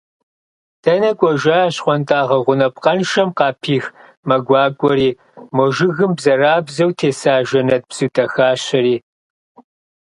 Дэнэ 0.81 1.11
кӏуэжа 1.19 1.59
щхъуантӏагъэ 1.73 2.37
гъунапкъэншэм 2.45 3.29
къапих 3.37 3.85
мэ 4.27 4.37
гуакӏуэри, 4.45 5.09
мо 5.55 5.63
жыгым 5.75 6.11
бзэрабзэу 6.17 6.91
теса 6.97 7.33
жэнэт 7.47 7.83
бзу 7.89 8.07
дахащэри… 8.15 8.95